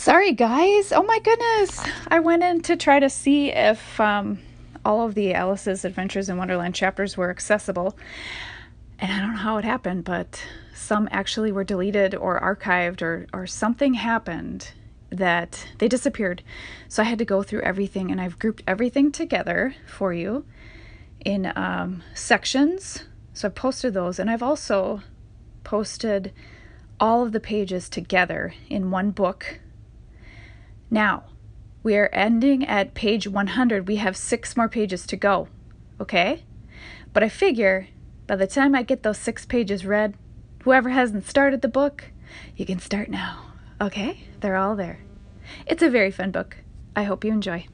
Sorry, 0.00 0.32
guys. 0.32 0.92
Oh 0.92 1.02
my 1.02 1.18
goodness. 1.18 1.78
I 2.08 2.20
went 2.20 2.42
in 2.42 2.62
to 2.62 2.74
try 2.74 3.00
to 3.00 3.10
see 3.10 3.52
if 3.52 4.00
um, 4.00 4.38
all 4.82 5.04
of 5.04 5.14
the 5.14 5.34
Alice's 5.34 5.84
Adventures 5.84 6.30
in 6.30 6.38
Wonderland 6.38 6.74
chapters 6.74 7.18
were 7.18 7.28
accessible. 7.28 7.98
And 8.98 9.12
I 9.12 9.18
don't 9.20 9.32
know 9.32 9.40
how 9.40 9.58
it 9.58 9.66
happened, 9.66 10.04
but 10.04 10.42
some 10.74 11.06
actually 11.12 11.52
were 11.52 11.64
deleted 11.64 12.14
or 12.14 12.40
archived 12.40 13.02
or, 13.02 13.26
or 13.34 13.46
something 13.46 13.92
happened 13.92 14.72
that 15.10 15.66
they 15.76 15.86
disappeared. 15.86 16.42
So 16.88 17.02
I 17.02 17.04
had 17.04 17.18
to 17.18 17.26
go 17.26 17.42
through 17.42 17.60
everything 17.60 18.10
and 18.10 18.22
I've 18.22 18.38
grouped 18.38 18.62
everything 18.66 19.12
together 19.12 19.74
for 19.86 20.14
you 20.14 20.46
in 21.26 21.52
um, 21.54 22.02
sections. 22.14 23.04
So 23.34 23.48
I've 23.48 23.54
posted 23.54 23.92
those 23.92 24.18
and 24.18 24.30
I've 24.30 24.42
also 24.42 25.02
posted 25.62 26.32
all 26.98 27.22
of 27.22 27.32
the 27.32 27.40
pages 27.40 27.90
together 27.90 28.54
in 28.70 28.90
one 28.90 29.10
book. 29.10 29.60
Now, 30.90 31.24
we 31.82 31.96
are 31.96 32.10
ending 32.12 32.66
at 32.66 32.94
page 32.94 33.28
100. 33.28 33.88
We 33.88 33.96
have 33.96 34.16
six 34.16 34.56
more 34.56 34.68
pages 34.68 35.06
to 35.06 35.16
go. 35.16 35.48
Okay? 36.00 36.44
But 37.12 37.22
I 37.22 37.28
figure 37.28 37.88
by 38.26 38.36
the 38.36 38.46
time 38.46 38.74
I 38.74 38.82
get 38.82 39.02
those 39.02 39.18
six 39.18 39.46
pages 39.46 39.86
read, 39.86 40.14
whoever 40.62 40.90
hasn't 40.90 41.26
started 41.26 41.62
the 41.62 41.68
book, 41.68 42.04
you 42.56 42.66
can 42.66 42.78
start 42.78 43.08
now. 43.08 43.52
Okay? 43.80 44.24
They're 44.40 44.56
all 44.56 44.76
there. 44.76 45.00
It's 45.66 45.82
a 45.82 45.90
very 45.90 46.10
fun 46.10 46.30
book. 46.30 46.58
I 46.94 47.04
hope 47.04 47.24
you 47.24 47.32
enjoy. 47.32 47.66